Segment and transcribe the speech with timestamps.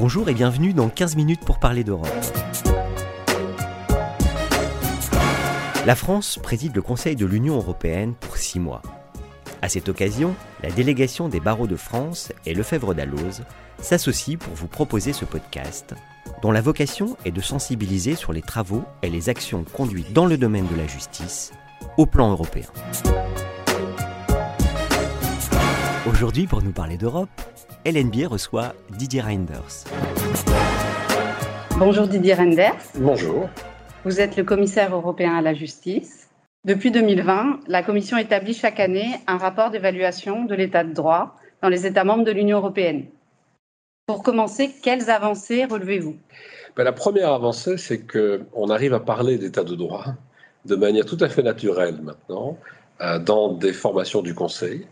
[0.00, 2.08] Bonjour et bienvenue dans 15 minutes pour parler d'Europe.
[5.86, 8.80] La France préside le Conseil de l'Union européenne pour six mois.
[9.60, 13.42] À cette occasion, la délégation des barreaux de France et Lefebvre d'Alloz
[13.80, 15.96] s'associe pour vous proposer ce podcast,
[16.42, 20.38] dont la vocation est de sensibiliser sur les travaux et les actions conduites dans le
[20.38, 21.50] domaine de la justice
[21.96, 22.68] au plan européen.
[26.06, 27.28] Aujourd'hui, pour nous parler d'Europe,
[27.84, 29.84] LNB reçoit Didier Reinders.
[31.78, 32.74] Bonjour Didier Reinders.
[32.96, 33.48] Bonjour.
[34.04, 36.28] Vous êtes le commissaire européen à la justice.
[36.64, 41.68] Depuis 2020, la Commission établit chaque année un rapport d'évaluation de l'état de droit dans
[41.68, 43.06] les États membres de l'Union européenne.
[44.06, 46.16] Pour commencer, quelles avancées relevez-vous?
[46.76, 50.04] Ben, La première avancée, c'est qu'on arrive à parler d'état de droit
[50.64, 52.58] de manière tout à fait naturelle maintenant
[53.02, 54.86] euh, dans des formations du Conseil,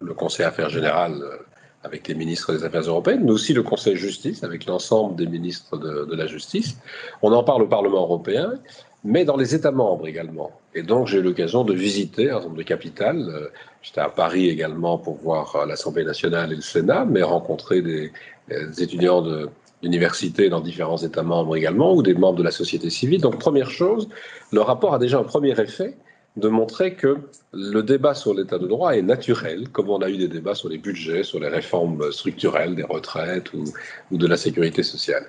[0.00, 1.36] le Conseil Affaires Générales euh,
[1.84, 5.76] avec les ministres des Affaires européennes, mais aussi le Conseil Justice avec l'ensemble des ministres
[5.76, 6.76] de, la Justice.
[7.22, 8.54] On en parle au Parlement européen,
[9.04, 10.50] mais dans les États membres également.
[10.74, 13.28] Et donc j'ai eu l'occasion de visiter un certain nombre de capitales.
[13.28, 13.48] Euh,
[13.82, 18.10] j'étais à Paris également pour voir l'Assemblée nationale et le Sénat, mais rencontrer des,
[18.48, 19.50] des étudiants de,
[20.50, 23.20] dans différents États membres également, ou des membres de la société civile.
[23.20, 24.08] Donc première chose,
[24.52, 25.96] le rapport a déjà un premier effet,
[26.36, 27.18] de montrer que
[27.52, 30.68] le débat sur l'état de droit est naturel, comme on a eu des débats sur
[30.68, 33.64] les budgets, sur les réformes structurelles des retraites ou,
[34.10, 35.26] de la sécurité sociale.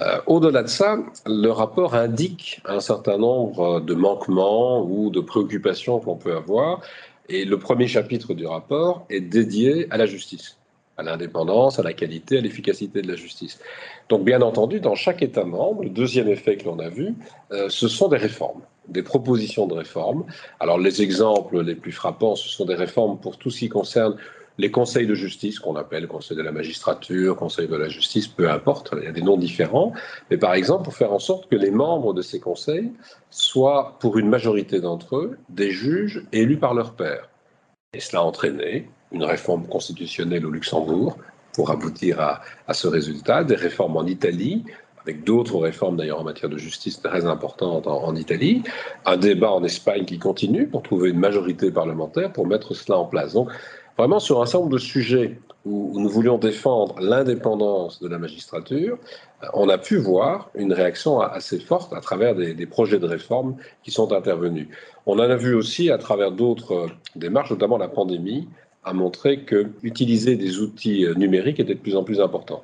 [0.00, 6.00] Euh, au-delà de ça, le rapport indique un certain nombre de manquements ou de préoccupations
[6.00, 6.80] qu'on peut avoir,
[7.28, 10.58] et le premier chapitre du rapport est dédié à la justice
[10.98, 13.60] à l'indépendance, à la qualité, à l'efficacité de la justice.
[14.08, 17.14] Donc bien entendu, dans chaque État membre, le deuxième effet que l'on a vu,
[17.52, 20.24] euh, ce sont des réformes des propositions de réforme.
[20.60, 24.16] Alors les exemples les plus frappants, ce sont des réformes pour tout ce qui concerne
[24.58, 28.50] les conseils de justice, qu'on appelle conseil de la magistrature, conseil de la justice, peu
[28.50, 29.92] importe, il y a des noms différents,
[30.30, 32.90] mais par exemple pour faire en sorte que les membres de ces conseils
[33.30, 37.28] soient, pour une majorité d'entre eux, des juges élus par leur père.
[37.92, 41.16] Et cela a entraîné une réforme constitutionnelle au Luxembourg
[41.54, 44.64] pour aboutir à, à ce résultat, des réformes en Italie,
[45.08, 48.62] avec d'autres réformes d'ailleurs en matière de justice très importantes en, Italie,
[49.06, 53.06] un débat en Espagne qui continue pour trouver une majorité parlementaire pour mettre cela en
[53.06, 53.32] place.
[53.32, 53.48] Donc
[53.96, 58.98] vraiment sur un certain nombre de sujets où, nous voulions défendre l'indépendance de la magistrature,
[59.42, 63.56] euh, on a pu voir une réaction assez forte à travers des, projets de réforme
[63.82, 64.68] qui sont intervenus.
[65.06, 68.46] On en a vu aussi à travers d'autres démarches, notamment la pandémie,
[68.84, 72.62] a montré que utiliser des outils numériques était de plus en plus important.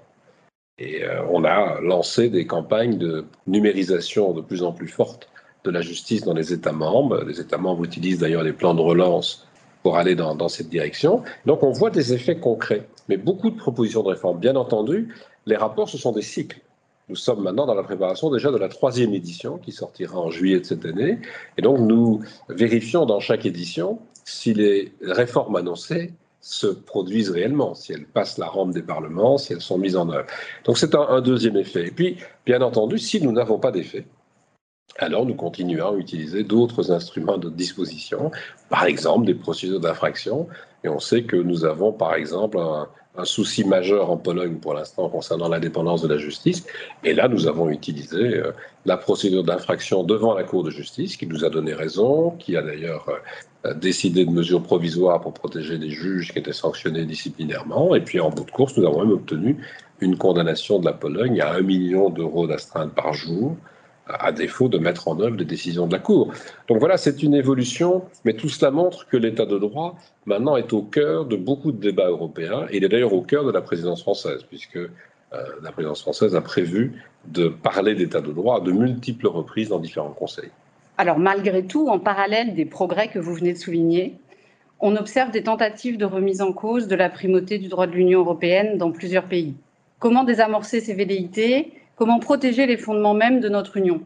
[0.79, 5.29] Et euh, on a lancé des campagnes de numérisation de plus en plus fortes
[5.63, 7.23] de la justice dans les États membres.
[7.25, 9.47] Les États membres utilisent d'ailleurs les plans de relance
[9.83, 11.23] pour aller dans, dans, cette direction.
[11.47, 14.41] Donc on voit des effets concrets, mais beaucoup de propositions de réforme.
[14.41, 15.15] Bien entendu,
[15.47, 16.61] les rapports, ce sont des cycles.
[17.09, 20.61] Nous sommes maintenant dans la préparation déjà de la troisième édition qui sortira en juillet
[20.61, 21.19] de cette année.
[21.59, 27.95] Et donc nous vérifions dans chaque édition si les réformes annoncées se produisent réellement, si
[27.95, 30.27] elles passent la rampe des parlements, si elles sont mises en œuvre.
[30.65, 31.87] Donc c'est un, deuxième effet.
[31.87, 34.05] Et puis, bien entendu, si nous n'avons pas d'effet,
[34.99, 38.31] alors nous continuons à utiliser d'autres instruments de disposition,
[38.69, 40.47] par exemple des procédures d'infraction.
[40.85, 44.75] Et on sait que nous avons, par exemple, un, un souci majeur en Pologne pour
[44.75, 46.67] l'instant concernant l'indépendance de la justice.
[47.05, 48.53] Et là, nous avons utilisé euh,
[48.87, 52.63] la procédure d'infraction devant la Cour de justice, qui nous a donné raison, qui a
[52.63, 53.09] d'ailleurs
[53.65, 57.95] euh, décidé de mesures provisoires pour protéger les juges qui étaient sanctionnés disciplinairement.
[57.95, 59.59] Et puis, en bout de course, nous avons même obtenu
[60.01, 63.57] une condamnation de la Pologne à un million d'euros d'astreinte par jour
[64.07, 66.33] à défaut de mettre en œuvre les décisions de la Cour.
[66.69, 70.73] Donc voilà, c'est une évolution, mais tout cela montre que l'état de droit, maintenant, est
[70.73, 73.63] au cœur de beaucoup de débats européens, et il est d'ailleurs au cœur de la
[73.63, 74.89] présidence française, puisque euh,
[75.63, 79.79] la présidence française a prévu de parler d'état de droit à de multiples reprises dans
[79.79, 80.51] différents conseils.
[80.99, 84.15] Alors malgré tout, en parallèle des progrès que vous venez de souligner,
[84.81, 88.21] on observe des tentatives de remise en cause de la primauté du droit de l'Union
[88.21, 89.55] européenne dans plusieurs pays.
[89.99, 91.73] Comment désamorcer ces velléités?
[91.97, 94.01] Comment protéger les fondements mêmes de notre Union?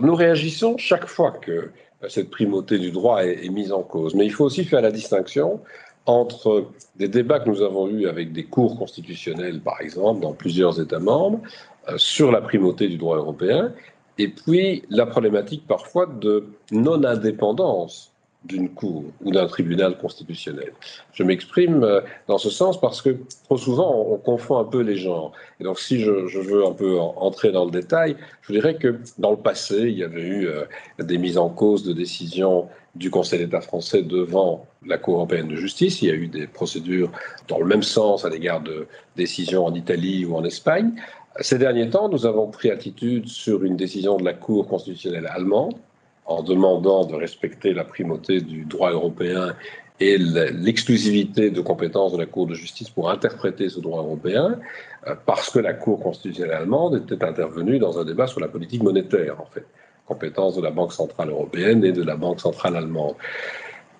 [0.00, 1.70] Nous réagissons chaque fois que
[2.08, 4.14] cette primauté du droit est, mise en cause.
[4.14, 5.60] Mais il faut aussi faire la distinction
[6.06, 10.80] entre des débats que nous avons eus avec des cours constitutionnels, par exemple, dans plusieurs
[10.80, 11.40] États membres,
[11.88, 13.72] euh, sur la primauté du droit européen,
[14.18, 18.09] et puis la problématique parfois de non-indépendance
[18.44, 20.72] d'une cour ou d'un tribunal constitutionnel.
[21.12, 24.96] Je m'exprime euh, dans ce sens parce que trop souvent on confond un peu les
[24.96, 25.32] genres.
[25.60, 29.30] Et donc si je, veux un peu entrer dans le détail, je dirais que dans
[29.30, 30.64] le passé, il y avait eu euh,
[30.98, 35.56] des mises en cause de décisions du Conseil d'État français devant la Cour européenne de
[35.56, 36.00] justice.
[36.00, 37.10] Il y a eu des procédures
[37.46, 40.92] dans le même sens à l'égard de décisions en Italie ou en Espagne.
[41.40, 45.74] Ces derniers temps, nous avons pris attitude sur une décision de la Cour constitutionnelle allemande
[46.30, 49.54] en demandant de respecter la primauté du droit européen
[49.98, 54.58] et l'exclusivité de compétences de la Cour de justice pour interpréter ce droit européen,
[55.08, 58.82] euh, parce que la Cour constitutionnelle allemande était intervenue dans un débat sur la politique
[58.82, 59.66] monétaire, en fait,
[60.06, 63.16] compétence de la Banque centrale européenne et de la Banque centrale allemande.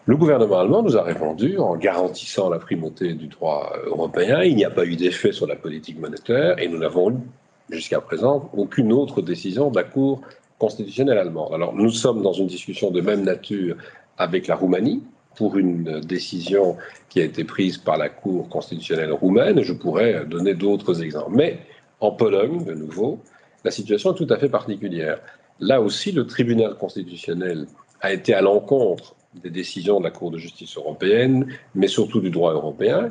[0.06, 4.42] Le gouvernement allemand nous a répondu en garantissant la primauté du droit européen.
[4.42, 7.20] Il n'y a pas eu d'effet sur la politique monétaire et nous n'avons
[7.68, 10.22] jusqu'à présent aucune autre décision de la Cour
[10.60, 11.52] constitutionnelle allemande.
[11.52, 13.76] Alors nous sommes dans une discussion de même nature
[14.18, 15.02] avec la Roumanie,
[15.34, 16.76] pour une décision
[17.08, 19.62] qui a été prise par la Cour constitutionnelle roumaine.
[19.62, 21.34] Je pourrais donner d'autres exemples.
[21.34, 21.58] Mais
[22.00, 23.20] en Pologne, de nouveau,
[23.64, 25.20] la situation est tout à fait particulière.
[25.60, 27.66] Là aussi, le tribunal constitutionnel
[28.00, 32.30] a été à l'encontre des décisions de la Cour de justice européenne, mais surtout du
[32.30, 33.08] droit européen.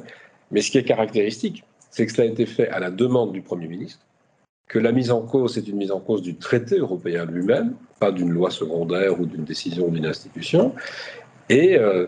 [0.51, 3.41] Mais ce qui est caractéristique, c'est que cela a été fait à la demande du
[3.41, 4.05] Premier ministre,
[4.69, 8.11] que la mise en cause est une mise en cause du traité européen lui-même, pas
[8.11, 10.73] d'une loi secondaire ou d'une décision d'une institution,
[11.49, 12.05] et euh,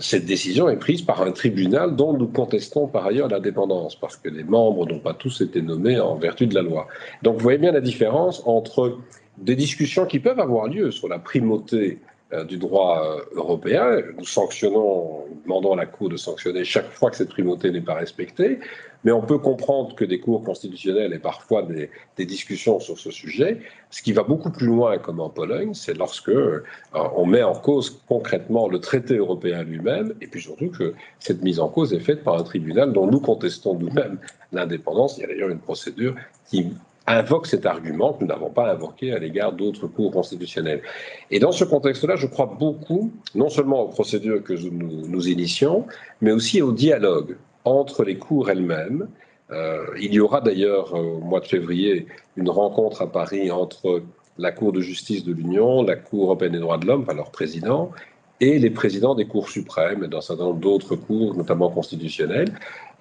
[0.00, 4.30] cette décision est prise par un tribunal dont nous contestons par ailleurs l'indépendance, parce que
[4.30, 6.88] les membres n'ont pas tous été nommés en vertu de la loi.
[7.22, 8.98] Donc vous voyez bien la différence entre
[9.36, 11.98] des discussions qui peuvent avoir lieu sur la primauté
[12.42, 14.00] du droit euh, européen.
[14.18, 17.80] Nous sanctionnons, nous demandons à la Cour de sanctionner chaque fois que cette primauté n'est
[17.80, 18.58] pas respectée,
[19.04, 21.90] mais on peut comprendre que des cours constitutionnels aient parfois des,
[22.24, 23.60] discussions sur ce sujet.
[23.90, 27.54] Ce qui va beaucoup plus loin, comme en Pologne, c'est lorsque euh, on met en
[27.54, 32.00] cause concrètement le traité européen lui-même, et puis surtout que cette mise en cause est
[32.00, 34.18] faite par un tribunal dont nous contestons nous-mêmes
[34.52, 35.18] l'indépendance.
[35.18, 36.14] Il y a d'ailleurs une procédure
[36.48, 36.72] qui
[37.06, 40.82] invoque cet argument que nous n'avons pas invoqué à l'égard d'autres cours constitutionnels.
[41.30, 45.86] Et dans ce contexte-là, je crois beaucoup, non seulement aux procédures que nous, nous initions,
[46.20, 49.08] mais aussi au dialogue entre les cours elles-mêmes.
[49.50, 52.06] Euh, il y aura d'ailleurs euh, au mois de février
[52.36, 54.02] une rencontre à Paris entre
[54.38, 57.30] la Cour de justice de l'Union, la Cour européenne des droits de l'homme, par leur
[57.30, 57.92] président,
[58.40, 62.52] et les présidents des cours suprêmes et d'un certain nombre d'autres cours, notamment constitutionnels.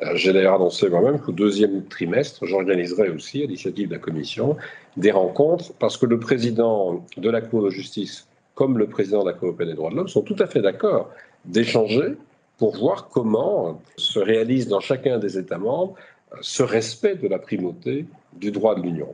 [0.02, 4.58] Euh, j'ai d'ailleurs annoncé moi-même qu'au deuxième trimestre, j'organiserai aussi, à l'initiative de la Commission,
[4.98, 9.30] des rencontres parce que le président de la Cour de justice comme le président de
[9.30, 11.10] la Cour européenne des droits de l'homme sont tout à fait d'accord
[11.46, 12.14] d'échanger
[12.58, 15.96] pour voir comment se réalise dans chacun des États membres
[16.42, 19.14] ce respect de la primauté du droit de l'Union.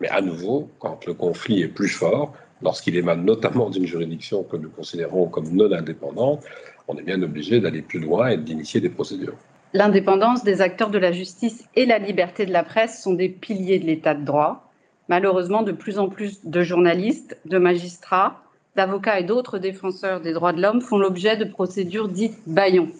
[0.00, 4.56] Mais à nouveau, quand le conflit est plus fort, lorsqu'il émane notamment d'une juridiction que
[4.56, 6.44] nous considérons comme non indépendante,
[6.88, 9.36] on est bien obligé d'aller plus loin et d'initier des procédures.
[9.74, 13.78] L'indépendance des acteurs de la justice et la liberté de la presse sont des piliers
[13.78, 14.70] de l'état de droit.
[15.08, 18.42] Malheureusement, de plus en plus de journalistes, de magistrats,
[18.76, 22.90] d'avocats et d'autres défenseurs des droits de l'homme font l'objet de procédures dites baillons,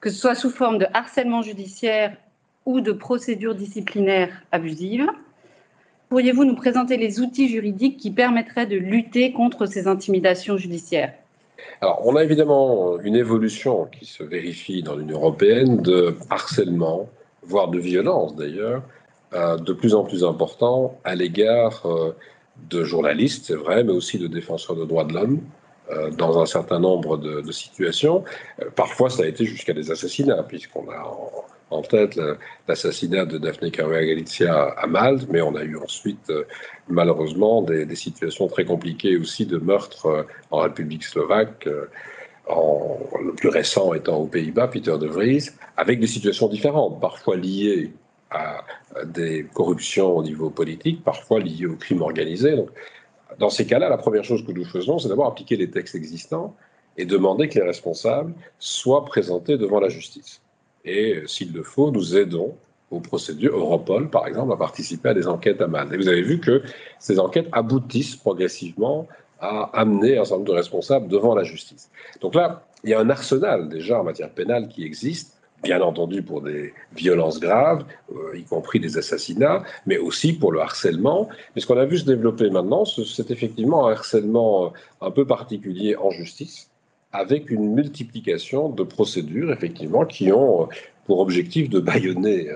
[0.00, 2.16] que ce soit sous forme de harcèlement judiciaire
[2.64, 5.06] ou de procédures disciplinaires abusives.
[6.14, 11.12] Pourriez-vous nous présenter les outils juridiques qui permettraient de lutter contre ces intimidations judiciaires?
[11.80, 17.08] Alors, on a évidemment une évolution qui se vérifie dans l'Union européenne de harcèlement,
[17.42, 18.84] voire de violence d'ailleurs,
[19.32, 22.14] euh, de plus en plus important à l'égard euh,
[22.70, 25.40] de journalistes, c'est vrai, mais aussi de défenseurs de droits de l'homme
[25.90, 28.22] euh, dans un certain nombre de, situations.
[28.76, 31.12] Parfois, ça a été jusqu'à des assassinats, puisqu'on a
[31.82, 32.18] tête
[32.68, 36.44] l'assassinat de Daphne Caruana Galizia à Malte, mais on a eu ensuite, euh,
[36.88, 41.68] malheureusement, des, situations très compliquées aussi de meurtres en République slovaque.
[42.46, 47.36] En, le plus récent étant aux Pays-Bas, Peter de Vries, avec des situations différentes, parfois
[47.36, 47.92] liées
[48.30, 48.64] à
[49.06, 52.56] des corruptions au niveau politique, parfois liées au crime organisé.
[52.56, 52.70] Donc,
[53.38, 56.54] dans ces cas-là, la première chose que nous faisons, c'est d'abord appliquer les textes existants
[56.96, 60.40] et demander que les responsables soient présentés devant la justice.
[60.84, 62.54] Et s'il le faut, nous aidons
[62.90, 65.92] aux procédures, Europol par exemple, à participer à des enquêtes à Malte.
[65.92, 66.62] Et vous avez vu que
[66.98, 69.08] ces enquêtes aboutissent progressivement
[69.40, 71.90] à amener un certain nombre de responsables devant la justice.
[72.20, 76.22] Donc là, il y a un arsenal déjà en matière pénale qui existe bien entendu
[76.22, 81.28] pour des violences graves, euh, y compris des assassinats, mais aussi pour le harcèlement.
[81.54, 85.96] Mais ce qu'on a vu se développer maintenant, c'est effectivement un harcèlement un peu particulier
[85.96, 86.70] en justice,
[87.14, 90.66] avec une multiplication de procédures, effectivement, qui ont euh,
[91.06, 92.48] pour objectif de bâillonner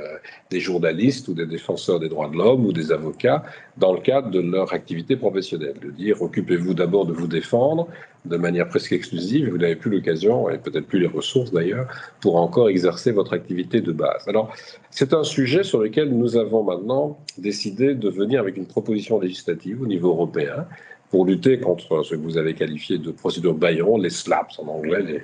[0.50, 3.44] des journalistes ou des défenseurs des droits de l'homme ou des avocats
[3.76, 5.74] dans le cadre de leur activité professionnelle.
[5.82, 7.88] De dire occupez-vous d'abord de vous défendre,
[8.24, 11.88] de manière presque exclusive, vous n'avez plus l'occasion, et peut-être plus les ressources d'ailleurs,
[12.20, 14.26] pour encore exercer votre activité de base.
[14.26, 14.52] Alors,
[14.90, 19.82] c'est un sujet sur lequel nous avons maintenant décidé de venir avec une proposition législative
[19.82, 20.66] au niveau européen
[21.10, 25.02] pour lutter contre ce que vous avez qualifié de procédures Bayon, les SLAPS en anglais,
[25.02, 25.22] les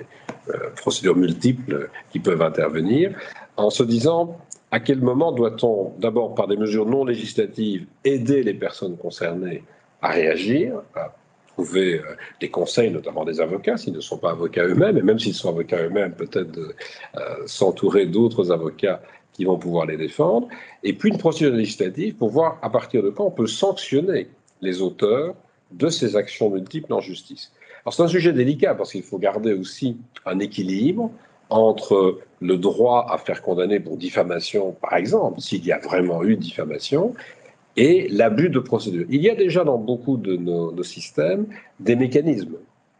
[0.53, 3.15] euh, procédures multiples qui peuvent intervenir,
[3.57, 4.37] en se disant
[4.71, 9.63] à quel moment doit-on, d'abord par des mesures non législatives, aider les personnes concernées
[10.01, 11.15] à réagir, à
[11.55, 12.03] trouver euh,
[12.41, 15.49] des conseils, notamment des avocats, s'ils ne sont pas avocats eux-mêmes, et même s'ils sont
[15.49, 19.01] avocats eux-mêmes, peut-être euh, s'entourer d'autres avocats
[19.33, 20.47] qui vont pouvoir les défendre,
[20.83, 24.29] et puis une procédure législative pour voir à partir de quand on peut sanctionner
[24.61, 25.35] les auteurs
[25.77, 27.51] de ces actions multiples en justice.
[27.83, 31.11] Alors c'est un sujet délicat parce qu'il faut garder aussi un équilibre
[31.49, 36.35] entre le droit à faire condamner pour diffamation, par exemple, s'il y a vraiment eu
[36.35, 37.13] diffamation,
[37.77, 39.05] et l'abus de procédure.
[39.09, 41.45] Il y a déjà dans beaucoup de nos, systèmes
[41.79, 42.55] des mécanismes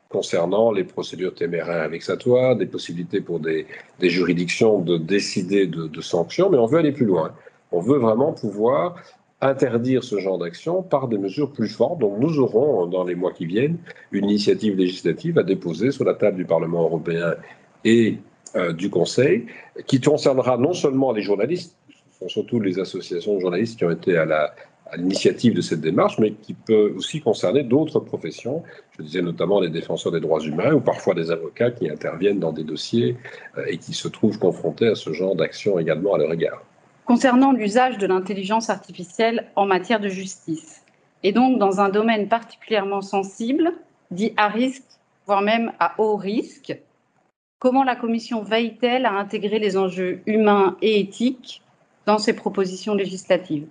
[0.10, 3.66] concernant les procédures téméraires vexatoires, des possibilités pour des,
[4.02, 7.34] juridictions de décider de, de, sanctions, mais on veut aller plus loin.
[7.72, 8.96] On veut vraiment pouvoir
[9.42, 12.00] interdire ce genre d'action par des mesures plus fortes.
[12.00, 13.78] Donc nous aurons, dans les mois qui viennent,
[14.12, 17.36] une initiative législative à déposer sur la table du Parlement européen
[17.84, 18.18] et
[18.56, 19.46] euh, du Conseil,
[19.86, 23.92] qui concernera non seulement les journalistes, ce sont surtout les associations de journalistes qui ont
[23.92, 24.54] été à
[24.96, 28.64] l'initiative de cette démarche, mais qui peut aussi concerner d'autres professions.
[28.98, 32.54] Je disais notamment les défenseurs des droits humains ou parfois des avocats qui interviennent dans
[32.54, 33.18] des dossiers
[33.58, 36.64] euh, et qui se trouvent confrontés à ce genre d'action également à leur égard.
[37.06, 40.84] Concernant l'usage de l'intelligence artificielle en matière de justice,
[41.24, 43.74] et donc dans un domaine particulièrement sensible,
[44.12, 44.84] dit à risque,
[45.28, 46.78] voire même à haut risque,
[47.60, 51.64] Comment la Commission veille-t-elle à intégrer les enjeux humains et éthiques
[52.06, 53.66] dans ses propositions législatives?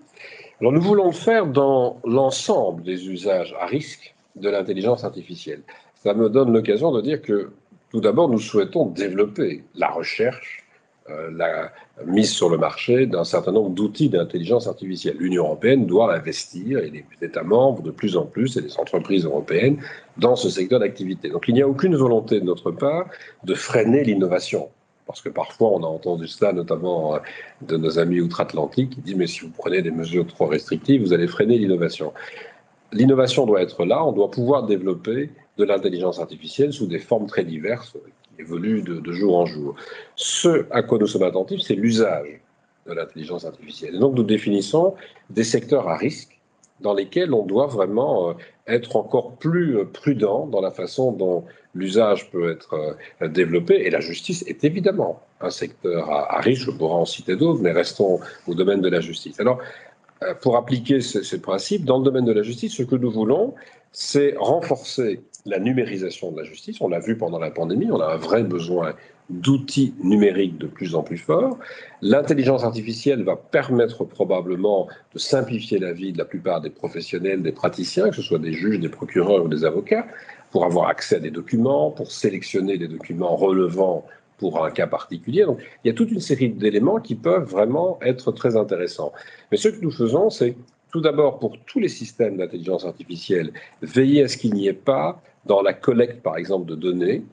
[0.61, 5.63] Alors nous voulons le faire dans l'ensemble des usages à risque de l'intelligence artificielle.
[5.95, 7.53] Ça me donne l'occasion de dire que
[7.91, 10.65] tout d'abord, nous souhaitons développer la recherche
[11.11, 11.71] euh, la
[12.07, 15.17] mise sur le marché d'un certain nombre d'outils d'intelligence artificielle.
[15.19, 19.25] L'Union européenne doit investir, et les États membres de plus en plus, et les entreprises
[19.25, 19.79] européennes,
[20.17, 21.29] dans ce secteur d'activité.
[21.29, 23.07] Donc il n'y a aucune volonté de notre part
[23.45, 24.69] de freiner l'innovation.
[25.07, 27.19] Parce que parfois, on a entendu cela, notamment euh,
[27.61, 31.13] de nos amis outre-Atlantique, qui disent, mais si vous prenez des mesures trop restrictives, vous
[31.13, 32.13] allez freiner l'innovation.
[32.93, 37.45] L'innovation doit être là, on doit pouvoir développer de l'intelligence artificielle sous des formes très
[37.45, 37.97] diverses
[38.39, 39.75] évolue de, jour en jour.
[40.17, 42.41] Ce à quoi nous sommes attentifs, c'est l'usage
[42.87, 43.99] de l'intelligence artificielle.
[43.99, 44.95] Donc nous définissons
[45.31, 46.39] des secteurs à risque
[46.81, 48.33] dans lesquels on doit vraiment euh,
[48.67, 53.75] être encore plus euh, prudent dans la façon dont l'usage peut être euh, développé.
[53.87, 57.73] Et la justice est évidemment un secteur à, risque, je pourrais en citer d'autres, mais
[57.73, 59.39] restons au domaine de la justice.
[59.41, 59.59] Alors,
[60.41, 63.55] pour appliquer ce, ce principe, dans le domaine de la justice, ce que nous voulons,
[63.95, 66.81] c'est renforcer la numérisation de la justice.
[66.81, 68.95] On l'a vu pendant la pandémie, on a un vrai besoin
[69.31, 71.59] d'outils numériques de plus en plus forts.
[72.03, 77.53] L'intelligence artificielle va permettre probablement de simplifier la vie de la plupart des professionnels, des
[77.53, 80.07] praticiens, que ce soit des juges, des procureurs ou des avocats,
[80.51, 84.05] pour avoir accès à des documents, pour sélectionner des documents relevant
[84.39, 85.45] pour un cas particulier.
[85.45, 89.13] Donc, il y a toute une série d'éléments qui peuvent vraiment être très intéressants.
[89.51, 90.57] Mais ce que nous faisons, c'est
[90.95, 93.51] tout d'abord, pour tous les systèmes d'intelligence artificielle,
[93.83, 97.25] veiller à ce qu'il n'y ait pas, dans la collecte, par exemple, de données,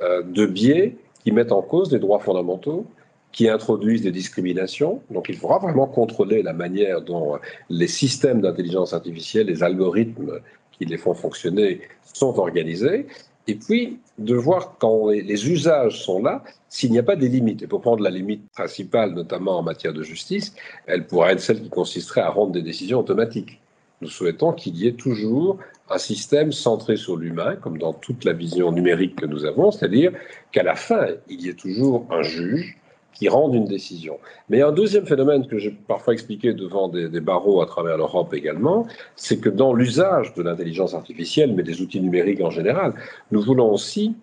[0.00, 2.86] euh, de biais qui mettent en cause des droits fondamentaux,
[3.32, 5.02] qui introduisent des discriminations.
[5.10, 7.36] Donc il faudra vraiment contrôler la manière dont
[7.68, 10.38] les systèmes d'intelligence artificielle, les algorithmes
[10.70, 11.80] qui les font fonctionner
[12.14, 13.08] sont organisés
[13.50, 17.62] et puis de voir quand les, usages sont là, s'il n'y a pas des limites.
[17.62, 20.54] Et pour prendre la limite principale, notamment en matière de justice,
[20.86, 23.60] elle pourrait être celle qui consisterait à rendre des décisions automatiques.
[24.02, 25.58] Nous souhaitons qu'il y ait toujours
[25.90, 30.12] un système centré sur l'humain, comme dans toute la vision numérique que nous avons, c'est-à-dire
[30.52, 32.78] qu'à la fin, il y ait toujours un juge
[33.12, 34.18] qui rendent une décision.
[34.48, 38.86] Mais un deuxième phénomène que j'ai parfois expliqué devant des, barreaux à travers l'Europe également,
[39.16, 42.94] c'est que dans l'usage de l'intelligence artificielle, mais des outils numériques en général,
[43.30, 44.14] nous voulons aussi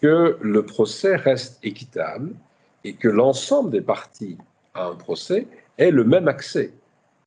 [0.00, 2.30] que le procès reste équitable
[2.84, 4.36] et que l'ensemble des parties
[4.74, 5.46] à un procès
[5.78, 6.72] aient le même accès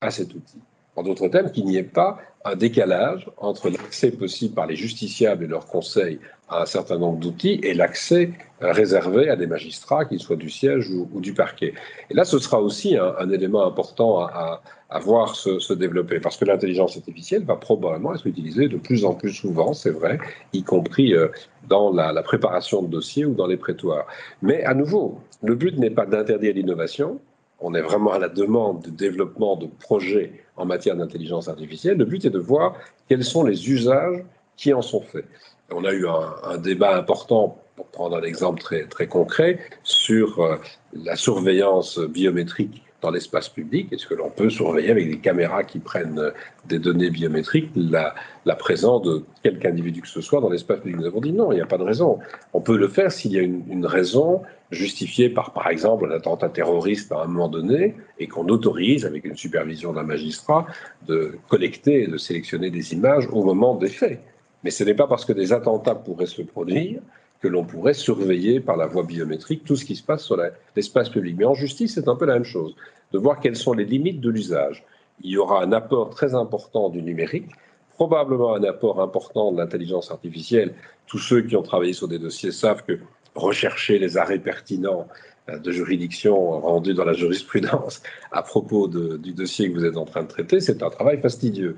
[0.02, 0.60] à cet outil.
[0.98, 5.44] En d'autres termes, qu'il n'y ait pas un décalage entre l'accès possible par les justiciables
[5.44, 10.20] et leurs conseils à un certain nombre d'outils et l'accès réservé à des magistrats, qu'ils
[10.20, 11.76] soient du siège ou, du parquet.
[12.10, 14.62] Et là, ce sera aussi un, élément important à,
[15.00, 19.34] voir se, développer, parce que l'intelligence artificielle va probablement être utilisée de plus en plus
[19.34, 20.18] souvent, c'est vrai,
[20.54, 21.28] y compris euh,
[21.68, 24.08] dans la, la préparation de dossiers ou dans les prétoires.
[24.42, 27.20] Mais à nouveau, le but n'est pas d'interdire l'innovation,
[27.60, 31.98] on est vraiment à la demande de développement de projets en matière d'intelligence artificielle.
[31.98, 32.76] Le but est de voir
[33.08, 34.24] quels sont les usages
[34.56, 35.26] qui en sont faits.
[35.72, 40.58] On a eu un, débat important, pour prendre un exemple très, concret, sur euh,
[40.94, 45.80] la surveillance biométrique dans l'espace public Est-ce que l'on peut surveiller avec des caméras qui
[45.80, 46.32] prennent euh,
[46.66, 48.16] des données biométriques la,
[48.58, 50.98] présence de quelque individu que ce soit dans l'espace public?
[50.98, 52.20] Nous avons dit non, il n'y a pas de raison.
[52.54, 56.16] On peut le faire s'il y a une, une, raison justifiée par, par exemple, un
[56.16, 60.66] attentat terroriste à un moment donné et qu'on autorise, avec une supervision d'un magistrat,
[61.08, 64.20] de collecter et de sélectionner des images au moment des faits.
[64.64, 67.00] Mais ce n'est pas parce que des attentats pourraient se produire
[67.42, 70.38] que l'on pourrait surveiller par la voie biométrique tout ce qui se passe sur
[70.76, 71.36] l'espace public.
[71.38, 72.76] Mais en justice, c'est un peu la même chose,
[73.12, 74.84] de voir quelles sont les limites de l'usage.
[75.22, 77.52] Il y aura un apport très important du numérique,
[77.96, 80.74] probablement un apport important de l'intelligence artificielle.
[81.08, 83.00] Tous ceux qui ont travaillé sur des dossiers savent que
[83.36, 85.08] rechercher les arrêts pertinents
[85.50, 88.02] euh, de juridiction rendus dans la jurisprudence
[88.32, 91.78] à propos du dossier que vous êtes en train de traiter, c'est un travail fastidieux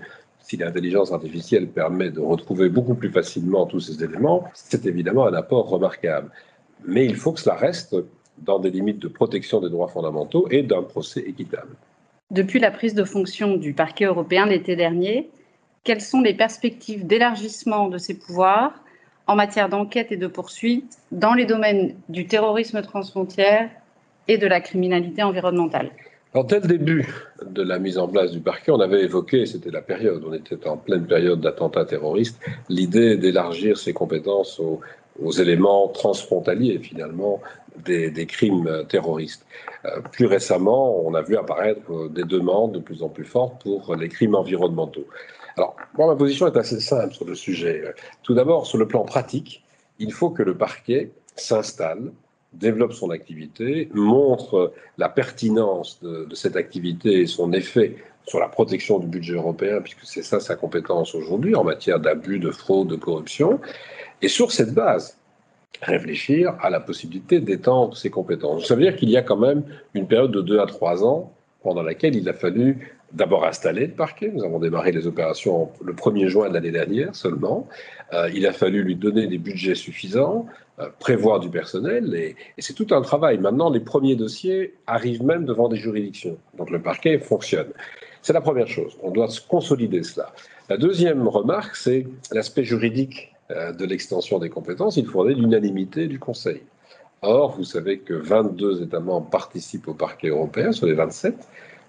[0.50, 5.34] si l'intelligence artificielle permet de retrouver beaucoup plus facilement tous ces éléments, c'est évidemment un
[5.34, 6.32] apport remarquable.
[6.86, 7.96] Mais il faut que cela reste
[8.39, 11.75] dans des limites de protection des droits fondamentaux et d'un procès équitable.
[12.32, 15.29] Depuis la prise de fonction du parquet européen l'été dernier,
[15.84, 18.74] quelles sont les perspectives d'élargissement de ses pouvoirs
[19.27, 23.70] en matière d'enquête et de poursuite dans les domaines du terrorisme transfrontière
[24.27, 25.91] et de la criminalité environnementale?
[26.33, 27.07] Alors, dès le début
[27.43, 30.67] de la mise en place du parquet, on avait évoqué, c'était la période, on était
[30.67, 37.41] en pleine période d'attentats terroristes, l'idée d'élargir ses compétences aux, éléments transfrontaliers, finalement,
[37.83, 39.45] des, crimes terroristes.
[39.86, 43.95] Euh, plus récemment, on a vu apparaître des demandes de plus en plus fortes pour
[43.95, 45.07] les crimes environnementaux.
[45.57, 47.83] Alors, moi, ma position est assez simple sur le sujet.
[48.21, 49.63] Tout d'abord, sur le plan pratique,
[49.98, 52.12] il faut que le parquet s'installe
[52.53, 59.00] développe son activité, montre la pertinence de, cette activité et son effet sur la protection
[59.00, 62.96] du budget européen, puisque c'est ça sa compétence aujourd'hui en matière d'abus, de fraude, de
[62.96, 63.60] corruption,
[64.22, 65.18] et sur cette base,
[65.82, 68.68] réfléchir à la possibilité d'étendre ses compétences.
[68.68, 69.63] Ça veut dire qu'il y a quand même
[69.94, 71.32] une période de deux à trois ans
[71.63, 74.32] pendant laquelle il a fallu d'abord installer le parquet.
[74.34, 77.68] Nous avons démarré les opérations le 1er juin de l'année dernière seulement.
[78.13, 80.46] Euh, il a fallu lui donner des budgets suffisants,
[80.80, 83.38] euh, prévoir du personnel, et, c'est tout un travail.
[83.38, 86.38] Maintenant, les premiers dossiers arrivent même devant des juridictions.
[86.58, 87.68] Donc le parquet fonctionne.
[88.22, 88.98] C'est la première chose.
[89.01, 90.33] On doit consolider cela.
[90.70, 94.98] La deuxième remarque, c'est l'aspect juridique euh, de l'extension des compétences.
[94.98, 96.62] Il faudrait l'unanimité du Conseil.
[97.22, 101.36] Or, vous savez que 22 États membres participent au parquet européen sur les 27.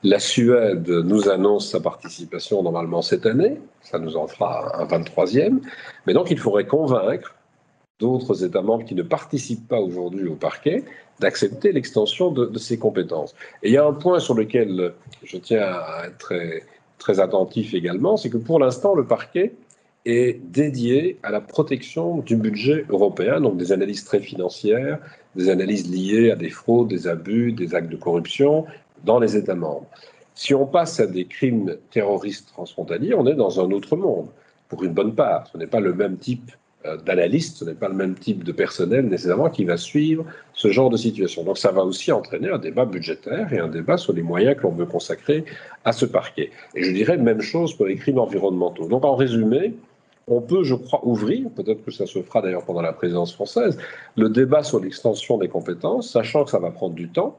[0.03, 5.61] La Suède nous annonce sa participation normalement cette année, ça nous en fera un 23e,
[6.07, 7.35] mais donc il faudrait convaincre
[7.99, 10.85] d'autres États membres qui ne participent pas aujourd'hui au parquet
[11.21, 13.35] d'accepter l'extension de, ces compétences.
[13.63, 16.33] Et il y a un point sur lequel je tiens à être
[16.97, 19.53] très attentif également, c'est que pour l'instant, le parquet
[20.07, 24.99] est dédié à la protection du budget européen, donc des analyses très financières,
[25.37, 28.65] des analyses liées à des fraudes, des abus, des actes de corruption,
[29.05, 29.87] dans les États membres.
[30.35, 34.29] Si on passe à des crimes terroristes transfrontaliers, on est dans un autre monde,
[34.69, 35.47] pour une bonne part.
[35.53, 36.53] Ce n'est pas le même type
[36.87, 40.71] euh, d'analyste, ce n'est pas le même type de personnel nécessairement qui va suivre ce
[40.71, 41.45] genre de situation.
[41.45, 44.63] Donc ça va aussi entraîner un débat budgétaire et un débat sur les moyens que
[44.63, 45.45] l'on veut consacrer
[45.85, 46.51] à ce parquet.
[46.75, 48.89] Et je dirais même chose pour les crimes environnementaux.
[48.89, 49.75] Donc en résumé,
[50.27, 53.77] on peut, je crois, ouvrir, peut-être que ça se fera d'ailleurs pendant la présidence française,
[54.17, 57.37] le débat sur l'extension des compétences, sachant que ça va prendre du temps,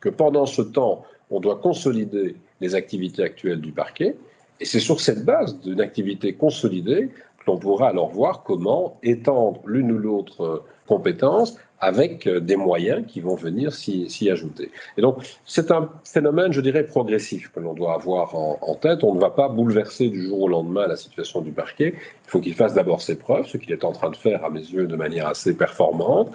[0.00, 4.16] que pendant ce temps, on doit consolider les activités actuelles du parquet.
[4.60, 7.08] Et c'est sur cette base d'une activité consolidée
[7.38, 13.20] que l'on pourra alors voir comment étendre l'une ou l'autre compétence avec des moyens qui
[13.20, 14.70] vont venir s'y ajouter.
[14.98, 19.02] Et donc, c'est un phénomène, je dirais, progressif que l'on doit avoir en, en, tête.
[19.02, 21.94] On ne va pas bouleverser du jour au lendemain la situation du parquet.
[21.96, 24.50] Il faut qu'il fasse d'abord ses preuves, ce qu'il est en train de faire, à
[24.50, 26.30] mes yeux, de manière assez performante.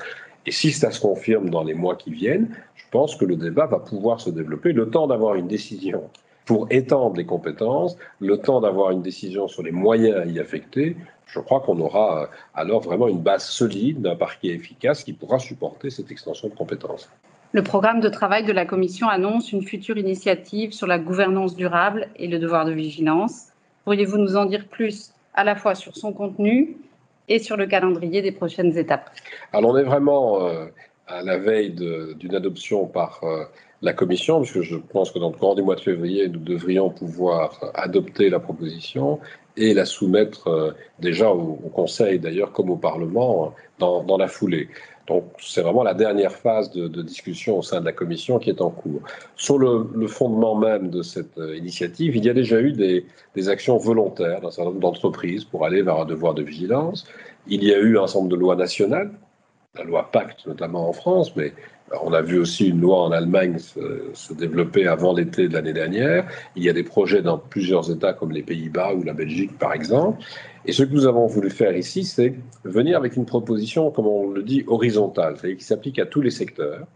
[0.46, 3.66] Et si ça se confirme dans les mois qui viennent, je pense que le débat
[3.66, 4.74] va pouvoir se développer.
[4.74, 6.04] Le temps d'avoir une décision
[6.46, 10.96] pour étendre les compétences, le temps d'avoir une décision sur les moyens à y affecter,
[11.26, 15.40] je crois qu'on aura euh, alors vraiment une base solide d'un parquet efficace qui pourra
[15.40, 17.10] supporter cette extension de compétences.
[17.52, 22.10] Le programme de travail de la Commission annonce une future initiative sur la gouvernance durable
[22.18, 23.48] et le devoir de vigilance.
[23.86, 26.78] Pourriez-vous nous en dire plus à la fois sur son contenu
[27.28, 29.10] et sur le calendrier des prochaines étapes
[29.54, 30.66] Alors on est vraiment euh,
[31.08, 33.44] à la veille d'une adoption par euh,
[33.82, 36.90] la Commission, puisque je pense que dans le courant du mois de février, nous devrions
[36.90, 39.20] pouvoir adopter la proposition
[39.58, 44.70] et la soumettre euh, déjà au, Conseil, d'ailleurs, comme au Parlement, dans, dans la foulée.
[45.08, 48.62] Donc c'est vraiment la dernière phase de, discussion au sein de la Commission qui est
[48.62, 49.02] en cours.
[49.36, 53.06] Sur le, le fondement même de cette euh, initiative, il y a déjà eu des,
[53.36, 57.06] des actions volontaires d'un certain nombre d'entreprises pour aller vers un devoir de vigilance.
[57.48, 59.12] Il y a eu un certain nombre de lois nationales,
[59.76, 61.54] la loi Pacte notamment en France, mais
[62.02, 66.28] on a vu aussi une loi en Allemagne se, développer avant l'été de l'année dernière.
[66.56, 69.74] Il y a des projets dans plusieurs États comme les Pays-Bas ou la Belgique, par
[69.74, 70.24] exemple.
[70.66, 74.32] Et ce que nous avons voulu faire ici, c'est venir avec une proposition, comme on
[74.32, 76.88] le dit, horizontale, c'est-à-dire qui s'applique à tous les secteurs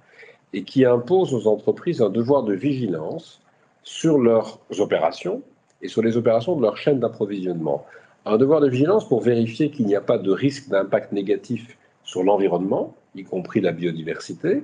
[0.53, 3.39] et qui impose aux entreprises un devoir de vigilance
[3.83, 5.43] sur leurs opérations
[5.83, 7.85] et sur les opérations de leur chaîne d'approvisionnement.
[8.25, 12.23] Un devoir de vigilance pour vérifier qu'il n'y a pas de risque d'impact négatif sur
[12.23, 14.63] l'environnement, y compris la biodiversité,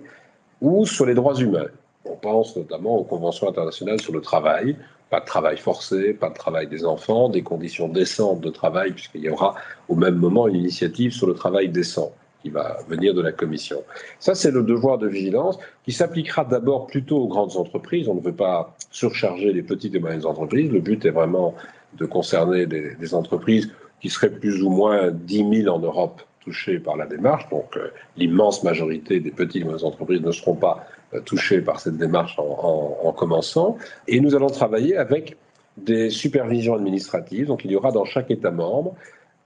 [0.61, 1.67] ou sur les droits humains.
[2.05, 4.75] On pense notamment aux conventions internationales sur le travail,
[5.09, 9.21] pas de travail forcé, pas de travail des enfants, des conditions décentes de travail, puisqu'il
[9.21, 9.55] y aura
[9.87, 13.83] au même moment une initiative sur le travail décent qui va venir de la Commission.
[14.19, 18.07] Ça, c'est le devoir de vigilance qui s'appliquera d'abord plutôt aux grandes entreprises.
[18.07, 20.71] On ne veut pas surcharger les petites et moyennes entreprises.
[20.71, 21.55] Le but est vraiment
[21.97, 26.95] de concerner des, entreprises qui seraient plus ou moins 10 000 en Europe touchés par
[26.95, 27.49] la démarche.
[27.49, 31.79] Donc, euh, l'immense majorité des petites et moyennes entreprises ne seront pas euh, touchées par
[31.79, 33.77] cette démarche en, commençant.
[34.07, 35.35] Et nous allons travailler avec
[35.77, 37.47] des supervisions administratives.
[37.47, 38.95] Donc, il y aura dans chaque État membre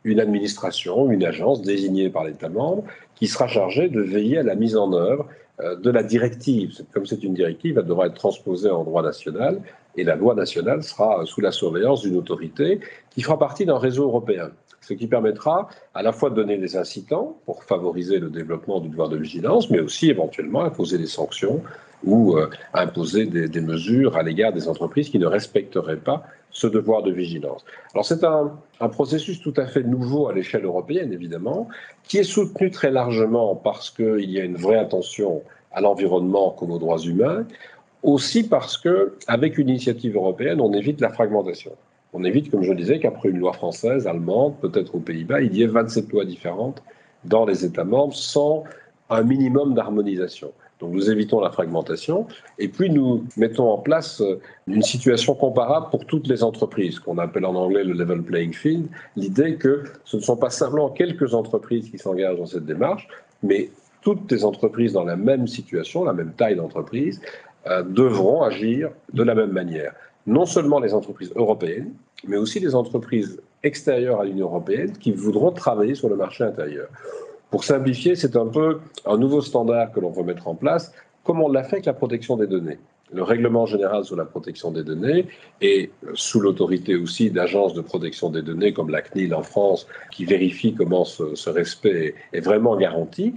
[0.04, 2.84] une administration, une agence désignée par l'État membre
[3.16, 5.28] qui sera chargée de veiller à la mise en œuvre
[5.60, 6.86] de la directive.
[6.94, 9.62] Comme c'est une directive, elle devra être transposée en droit national
[9.98, 14.04] et la loi nationale sera sous la surveillance d'une autorité qui fera partie d'un réseau
[14.06, 18.80] européen ce qui permettra à la fois de donner des incitants pour favoriser le développement
[18.80, 21.62] du devoir de vigilance, mais aussi éventuellement imposer des sanctions
[22.06, 27.04] ou euh, imposer des, mesures à l'égard des entreprises qui ne respecteraient pas ce devoir
[27.04, 27.64] de vigilance.
[27.94, 28.52] Alors c'est un,
[28.90, 31.68] processus tout à fait nouveau à l'échelle européenne, évidemment,
[32.04, 36.72] qui est soutenu très largement parce qu'il y a une vraie attention à l'environnement comme
[36.72, 37.46] aux droits humains,
[38.02, 41.72] aussi parce que avec une initiative européenne, on évite la fragmentation
[42.14, 45.56] on évite, comme je le disais, qu'après une loi française, allemande, peut-être aux Pays-Bas, il
[45.56, 46.82] y ait 27 lois différentes
[47.26, 48.64] dans les États membres sans
[49.10, 50.52] un minimum d'harmonisation.
[50.80, 52.26] Donc nous évitons la fragmentation.
[52.58, 57.18] Et puis nous mettons en place euh, une situation comparable pour toutes les entreprises, qu'on
[57.18, 61.34] appelle en anglais le level playing field, l'idée que ce ne sont pas simplement quelques
[61.34, 63.08] entreprises qui s'engagent dans cette démarche,
[63.44, 63.70] mais
[64.02, 67.22] toutes les entreprises dans la même situation, la même taille d'entreprise,
[67.68, 69.94] euh, devront agir de la même manière.
[70.26, 71.92] Non seulement les entreprises européennes,
[72.26, 76.88] mais aussi les entreprises extérieures à l'Union européenne qui voudront travailler sur le marché intérieur.
[77.52, 81.42] Pour simplifier, c'est un peu un nouveau standard que l'on veut mettre en place, comme
[81.42, 82.78] on l'a fait avec la protection des données?
[83.12, 85.26] Le règlement général sur la protection des données
[85.62, 90.26] et sous l'autorité aussi d'agences de protection des données comme la CNIL en France qui
[90.26, 93.34] vérifie comment ce, respect est vraiment garanti,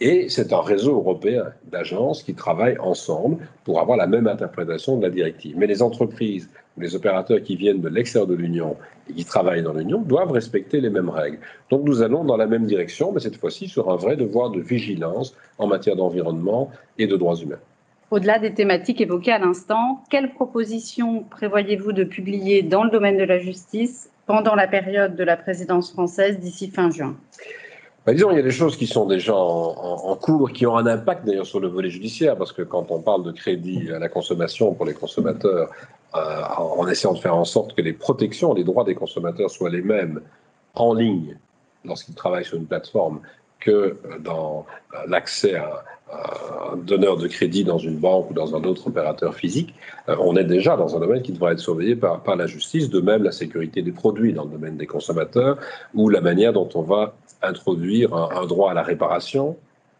[0.00, 5.02] et c'est un réseau européen d'agences qui travaillent ensemble pour avoir la même interprétation de
[5.02, 5.56] la directive.
[5.56, 8.76] Mais les entreprises les opérateurs qui viennent de l'extérieur de l'Union
[9.08, 11.38] et qui travaillent dans l'Union doivent respecter les mêmes règles.
[11.70, 14.60] Donc nous allons dans la même direction, mais cette fois-ci sur un vrai devoir de
[14.60, 17.60] vigilance en matière d'environnement et de droits humains.
[18.10, 23.24] Au-delà des thématiques évoquées à l'instant, quelles propositions prévoyez-vous de publier dans le domaine de
[23.24, 27.16] la justice pendant la période de la présidence française d'ici fin juin?
[28.06, 30.86] Bah, disons, il y a des choses qui sont déjà en, cours, qui ont un
[30.86, 34.08] impact d'ailleurs sur le volet judiciaire, parce que quand on parle de crédit à la
[34.08, 35.70] consommation pour les consommateurs,
[36.14, 39.70] euh, en essayant de faire en sorte que les protections, les droits des consommateurs soient
[39.70, 40.20] les mêmes
[40.74, 41.36] en ligne
[41.84, 43.20] lorsqu'ils travaillent sur une plateforme
[43.60, 44.66] que dans
[45.08, 45.84] l'accès à,
[46.72, 49.74] un donneur de crédit dans une banque ou dans un autre opérateur physique,
[50.08, 53.00] euh, on est déjà dans un domaine qui devrait être surveillé par, la justice, de
[53.00, 55.58] même la sécurité des produits dans le domaine des consommateurs
[55.94, 59.56] ou la manière dont on va introduire un, droit à la réparation,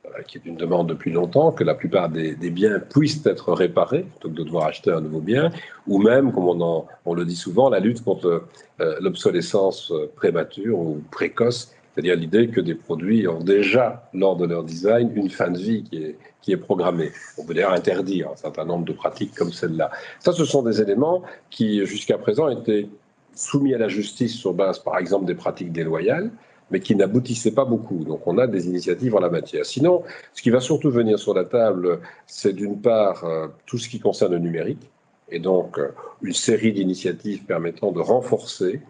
[0.07, 4.03] euh, qui est une demande depuis longtemps, que la plupart des, biens puissent être réparés
[4.03, 5.51] plutôt que de devoir acheter un nouveau bien,
[5.87, 8.45] ou même, comme on, le dit souvent, la lutte contre
[8.81, 14.65] euh, l'obsolescence prémature ou précoce, c'est-à-dire l'idée que des produits ont déjà, lors de leur
[14.65, 17.13] design, une fin de vie qui est, qui est programmée.
[17.39, 19.91] On peut d'ailleurs interdire un certain nombre de pratiques comme celle-là.
[20.19, 22.89] Ça, ce sont des éléments qui, jusqu'à présent, étaient
[23.35, 26.31] soumis à la justice sur base, par exemple, des pratiques déloyales,
[26.71, 28.05] mais qui n'aboutissaient pas beaucoup.
[28.05, 29.65] Donc on a des initiatives en la matière.
[29.65, 30.03] Sinon,
[30.33, 34.01] ce qui va surtout venir sur la table, c'est d'une part euh, tout ce qui
[34.01, 34.91] concerne le numérique,
[35.31, 35.89] et donc euh,
[36.23, 38.81] une série d'initiatives permettant de renforcer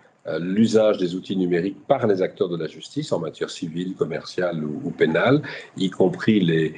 [0.40, 4.90] l'usage des outils numériques par les acteurs de la justice en matière civile, commerciale ou,
[4.90, 5.42] pénale,
[5.76, 6.74] y compris les,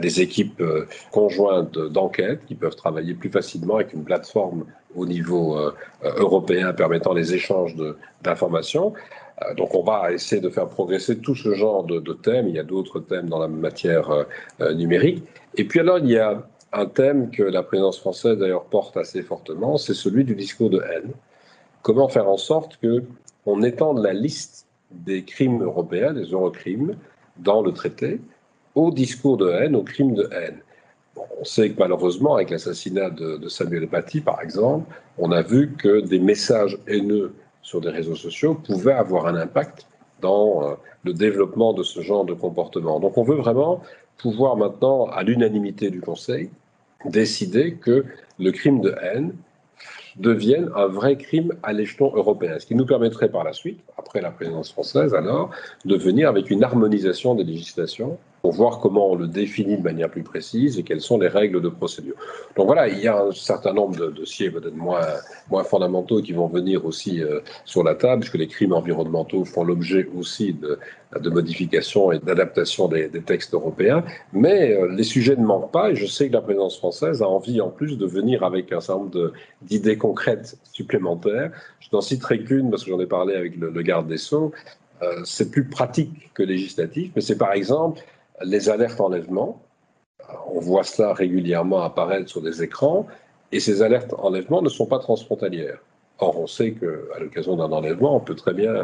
[0.00, 0.62] les équipes
[1.10, 5.58] conjointes d'enquête qui peuvent travailler plus facilement avec une plateforme au niveau
[6.02, 7.76] européen permettant les échanges
[8.22, 8.94] d'informations.
[9.42, 12.48] Euh, donc on va essayer de faire progresser tout ce genre de, thèmes.
[12.48, 14.24] Il y a d'autres thèmes dans la matière euh,
[14.60, 15.24] euh, numérique.
[15.56, 19.22] Et puis alors, il y a un thème que la présidence française d'ailleurs porte assez
[19.22, 21.12] fortement, c'est celui du discours de haine.
[21.86, 23.04] Comment faire en sorte que
[23.44, 26.96] on étende la liste des crimes européens, des eurocrimes,
[27.36, 28.20] dans le traité,
[28.74, 30.58] au discours de haine, aux crimes de haine.
[31.14, 36.00] on sait que malheureusement, avec l'assassinat de, Samuel Paty, par exemple, on a vu que
[36.00, 39.86] des messages haineux sur des réseaux sociaux pouvaient avoir un impact
[40.20, 42.98] dans euh, le développement de ce genre de comportement.
[42.98, 43.80] Donc on veut vraiment
[44.18, 46.50] pouvoir maintenant, à l'unanimité du Conseil,
[47.04, 48.04] décider que
[48.40, 49.34] le crime de haine
[50.18, 54.20] devienne un vrai crime à l'échelon européen, ce qui nous permettrait par la suite, après
[54.20, 55.50] la présidence française alors,
[55.84, 58.18] de venir avec une harmonisation des législations
[58.50, 61.68] voir comment on le définit de manière plus précise et quelles sont les règles de
[61.68, 62.14] procédure.
[62.56, 65.06] Donc voilà, il y a un certain nombre de dossiers peut-être moins,
[65.50, 69.64] moins fondamentaux qui vont venir aussi euh, sur la table, puisque les crimes environnementaux font
[69.64, 70.78] l'objet aussi de,
[71.30, 74.04] modifications et d'adaptation des, des, textes européens.
[74.32, 77.28] Mais euh, les sujets ne manquent pas et je sais que la présidence française a
[77.28, 79.32] envie en plus de venir avec un certain nombre
[79.62, 81.50] d'idées concrètes supplémentaires.
[81.80, 84.52] Je n'en citerai qu'une parce que j'en ai parlé avec le, garde des Sceaux.
[85.02, 88.02] Euh, c'est plus pratique que législatif, mais c'est par exemple
[88.42, 89.62] les alertes enlèvement.
[90.52, 93.06] On voit cela régulièrement apparaître sur des écrans,
[93.52, 95.78] et ces alertes enlèvement ne sont pas transfrontalières.
[96.18, 98.74] Or, on sait qu'à l'occasion d'un enlèvement, on peut très bien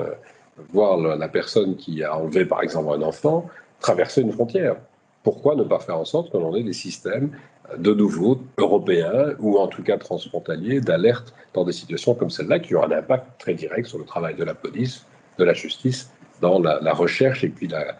[0.73, 3.49] voir la personne qui a enlevé, par exemple, un enfant
[3.81, 4.77] traverser une frontière.
[5.25, 7.31] Pourquoi ne pas faire en sorte que l'on ait des systèmes
[7.77, 12.75] de nouveau européens ou en tout cas transfrontaliers d'alerte dans des situations comme celle-là qui
[12.75, 15.07] ont un impact très direct sur le travail de la police,
[15.39, 16.11] de la justice,
[16.41, 17.97] dans la, la recherche et puis la,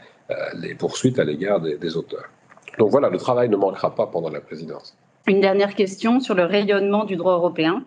[0.55, 2.29] les poursuites à l'égard des, auteurs.
[2.79, 4.97] Donc voilà, le travail ne manquera pas pendant la présidence.
[5.27, 7.85] Une dernière question sur le rayonnement du droit européen.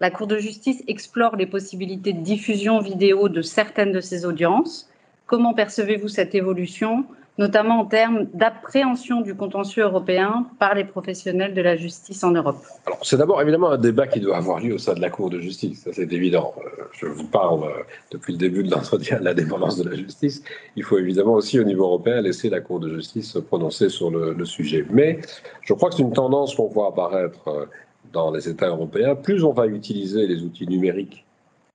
[0.00, 4.90] La Cour de justice explore les possibilités de diffusion vidéo de certaines de ses audiences.
[5.26, 7.04] Comment percevez-vous cette évolution
[7.38, 12.64] notamment en termes d'appréhension du contentieux européen par les professionnels de la justice en Europe
[12.86, 15.30] Alors, c'est d'abord évidemment un débat qui doit avoir lieu au sein de la Cour
[15.30, 16.54] de justice, ça c'est évident.
[16.58, 20.42] Euh, je vous parle euh, depuis le début de l'entretien de l'indépendance de la justice.
[20.76, 24.10] Il faut évidemment aussi au niveau européen laisser la Cour de justice se prononcer sur
[24.10, 24.86] le, sujet.
[24.90, 25.20] Mais
[25.62, 27.66] je crois que c'est une tendance qu'on voit apparaître euh,
[28.12, 29.14] dans les États européens.
[29.14, 31.24] Plus on va utiliser les outils numériques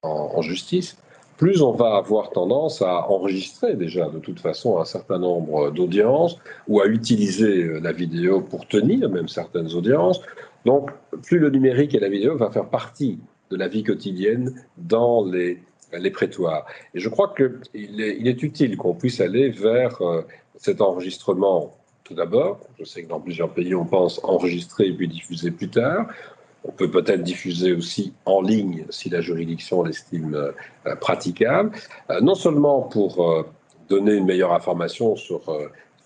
[0.03, 0.97] en justice,
[1.41, 6.37] plus on va avoir tendance à enregistrer déjà de toute façon un certain nombre d'audiences
[6.67, 10.21] ou à utiliser euh, la vidéo pour tenir même certaines audiences.
[10.65, 10.91] Donc,
[11.23, 13.17] plus le numérique et la vidéo va faire partie
[13.49, 15.57] de la vie quotidienne dans les,
[15.97, 16.67] les prétoires.
[16.93, 20.21] Et je crois qu'il est, il est utile qu'on puisse aller vers euh,
[20.57, 22.59] cet enregistrement tout d'abord.
[22.77, 26.05] Je sais que dans plusieurs pays, on pense enregistrer et puis diffuser plus tard.
[26.63, 31.71] On peut peut-être diffuser aussi en ligne si la juridiction l'estime euh, praticable,
[32.09, 33.43] euh, non seulement pour euh,
[33.89, 35.41] donner une meilleure information sur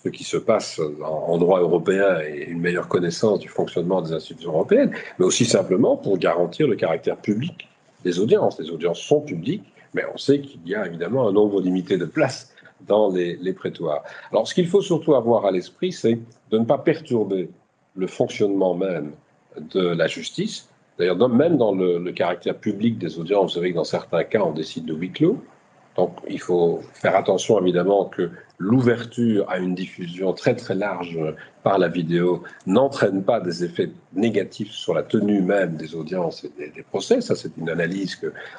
[0.04, 4.54] ce qui se passe en, droit européen et une meilleure connaissance du fonctionnement des institutions
[4.54, 7.68] européennes, mais aussi simplement pour garantir le caractère public
[8.04, 8.60] des audiences.
[8.60, 12.06] Les audiences sont publiques, mais on sait qu'il y a évidemment un nombre limité de
[12.06, 12.52] places
[12.88, 14.04] dans les, les prétoires.
[14.32, 16.18] Alors ce qu'il faut surtout avoir à l'esprit, c'est
[16.50, 17.50] de ne pas perturber
[17.96, 19.12] le fonctionnement même
[19.60, 20.70] de la justice.
[20.98, 24.52] D'ailleurs, même dans le, caractère public des audiences, vous savez que dans certains cas, on
[24.52, 25.42] décide de huis clos.
[25.98, 31.18] Donc, il faut faire attention, évidemment, que l'ouverture à une diffusion très très large
[31.64, 36.52] par la vidéo n'entraîne pas des effets négatifs sur la tenue même des audiences et
[36.58, 37.22] des, des procès.
[37.22, 38.16] Ça, c'est une analyse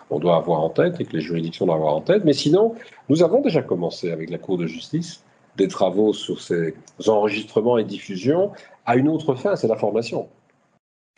[0.09, 2.25] qu'on doit avoir en tête et que les juridictions doivent avoir en tête.
[2.25, 2.75] Mais sinon,
[3.11, 5.23] nous avons déjà commencé avec la Cour de justice
[5.57, 6.75] des travaux sur ces
[7.07, 8.53] enregistrements et diffusions
[8.85, 10.29] à une autre fin, c'est la formation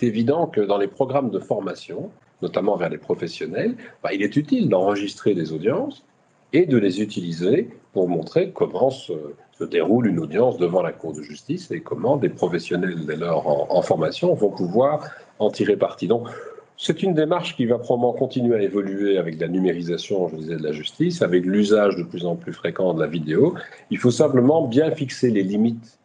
[0.03, 2.11] évident que dans les programmes de formation,
[2.43, 6.05] notamment vers les professionnels, bah, il est utile d'enregistrer des audiences
[6.53, 9.13] et de les utiliser pour montrer comment se,
[9.61, 13.83] déroule une audience devant la Cour de justice et comment des professionnels dès lors en,
[13.83, 16.07] formation vont pouvoir en tirer parti.
[16.07, 16.29] Donc,
[16.77, 20.63] c'est une démarche qui va probablement continuer à évoluer avec la numérisation, je disais, de
[20.63, 23.57] la justice, avec l'usage de plus en plus fréquent de la vidéo.
[23.91, 25.99] Il faut simplement bien fixer les limites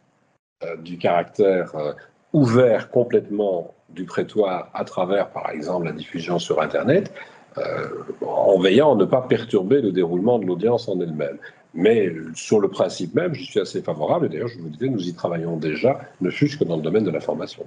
[0.64, 1.92] euh, du caractère euh,
[2.34, 7.12] ouvert complètement du prétoire à travers, par exemple, la diffusion sur Internet,
[7.56, 7.86] euh,
[8.26, 11.38] en veillant à ne pas perturber le déroulement de l'audience en elle-même.
[11.72, 15.08] Mais sur le principe même, je suis assez favorable, et d'ailleurs, je vous disais, nous
[15.08, 17.64] y travaillons déjà, ne fût-ce que dans le domaine de la formation.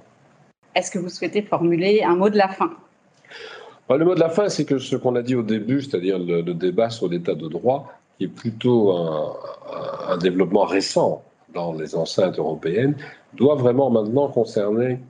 [0.74, 2.70] Est-ce que vous souhaitez formuler un mot de la fin?
[3.88, 6.18] Bah, Le mot de la fin, c'est que ce qu'on a dit au début, c'est-à-dire
[6.18, 9.32] le, débat sur l'état de droit, qui est plutôt un,
[10.08, 11.22] un développement récent
[11.54, 12.94] dans les enceintes européennes,
[13.34, 15.00] doit vraiment maintenant concerner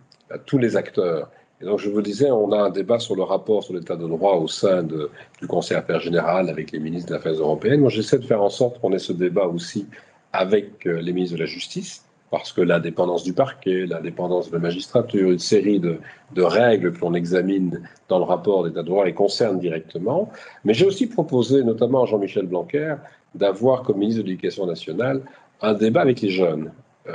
[0.46, 1.30] tous les acteurs.
[1.60, 4.06] Et donc, je vous disais, on a un débat sur le rapport sur l'état de
[4.06, 7.80] droit au sein du Conseil Affaires Générales avec les ministres des Affaires européennes.
[7.80, 9.86] Moi, j'essaie de faire en sorte qu'on ait ce débat aussi
[10.32, 14.60] avec euh, les ministres de la Justice, parce que l'indépendance du parquet, l'indépendance de la
[14.60, 15.98] magistrature, une série de,
[16.36, 20.30] règles que l'on examine dans le rapport d'état de droit les concernent directement.
[20.64, 22.96] Mais j'ai aussi proposé, notamment à Jean-Michel Blanquer,
[23.34, 25.22] d'avoir comme ministre de l'Éducation nationale
[25.62, 26.70] un débat avec les jeunes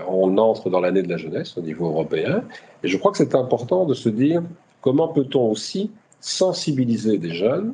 [0.08, 2.44] on entre dans l'année de la jeunesse au niveau européen.
[2.84, 4.42] Et je crois que c'est important de se dire
[4.82, 7.74] comment peut-on aussi sensibiliser des jeunes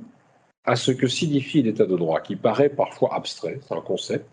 [0.65, 4.27] à ce que signifie l'état de droit, qui paraît parfois abstrait, c'est un concept.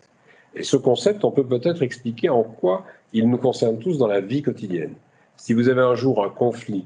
[0.55, 4.21] Et ce concept, on peut peut-être expliquer en quoi il nous concerne tous dans la
[4.21, 4.93] vie quotidienne.
[5.35, 6.85] Si vous avez un jour un conflit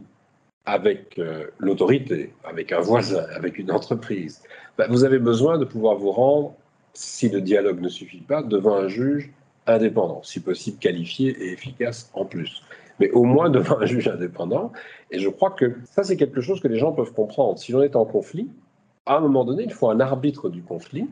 [0.65, 4.41] avec euh, l'autorité, avec un voisin, avec une entreprise,
[4.77, 6.53] ben, vous avez besoin de pouvoir vous rendre,
[6.93, 9.31] si le dialogue ne suffit pas, devant un juge
[9.67, 12.63] indépendant, si possible qualifié et efficace en plus.
[12.99, 14.71] Mais au moins devant un juge indépendant.
[15.11, 17.59] Et je crois que ça, c'est quelque chose que les gens peuvent comprendre.
[17.59, 18.47] Si l'on est en conflit,
[19.05, 21.07] à un moment donné, il faut un arbitre du conflit,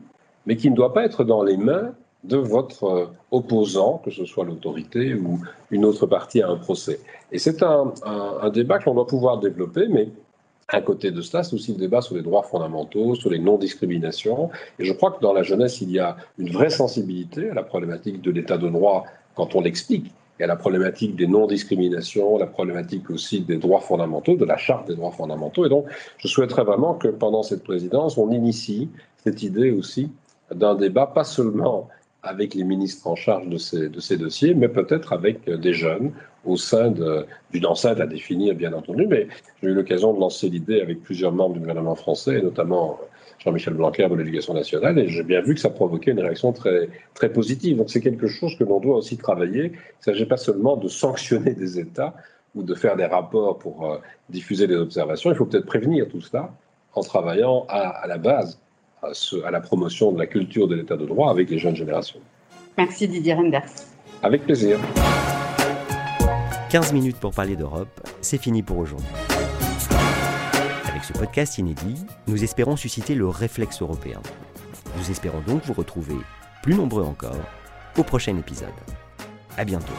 [0.46, 1.92] mais qui ne doit pas être dans les mains
[2.24, 7.00] de votre euh, opposant, que ce soit l'autorité ou une autre partie à un procès.
[7.32, 10.08] Et c'est un, un, débat que l'on doit pouvoir développer, mais
[10.72, 14.50] à côté de cela, c'est aussi le débat sur les droits fondamentaux, sur les non-discriminations.
[14.78, 17.62] Et je crois que dans la jeunesse, il y a une vraie sensibilité à la
[17.62, 19.04] problématique de l'état de droit
[19.34, 20.06] quand on l'explique.
[20.38, 24.56] Il y a la problématique des non-discriminations, la problématique aussi des droits fondamentaux, de la
[24.56, 25.66] charte des droits fondamentaux.
[25.66, 25.86] Et donc,
[26.18, 28.88] je souhaiterais vraiment que pendant cette présidence, on initie
[29.22, 30.08] cette idée aussi
[30.54, 31.88] d'un débat, pas seulement
[32.22, 36.12] avec les ministres en charge de ces, de ces dossiers, mais peut-être avec des jeunes
[36.44, 39.06] au sein d'une enceinte à définir, bien entendu.
[39.06, 39.28] Mais
[39.62, 42.98] j'ai eu l'occasion de lancer l'idée avec plusieurs membres du gouvernement français, notamment
[43.38, 46.88] Jean-Michel Blanquer de l'éducation nationale, et j'ai bien vu que ça provoquait une réaction très,
[47.14, 47.78] très positive.
[47.78, 49.66] Donc c'est quelque chose que l'on doit aussi travailler.
[49.66, 52.14] Il ne s'agit pas seulement de sanctionner des États
[52.54, 56.20] ou de faire des rapports pour euh, diffuser des observations, il faut peut-être prévenir tout
[56.20, 56.52] cela
[56.94, 58.58] en travaillant à la base
[59.02, 61.76] à, ce, à, la promotion de la culture de l'état de droit avec les jeunes
[61.76, 62.20] générations.
[62.76, 63.64] Merci Didier Renders.
[64.22, 64.78] Avec plaisir.
[66.70, 69.08] 15 minutes pour parler d'Europe, c'est fini pour aujourd'hui.
[70.88, 71.96] Avec ce podcast inédit,
[72.28, 74.20] nous espérons susciter le réflexe européen.
[74.96, 76.16] Nous espérons donc vous retrouver,
[76.62, 77.34] plus nombreux encore,
[77.96, 78.68] au prochain épisode.
[79.56, 79.94] À bientôt.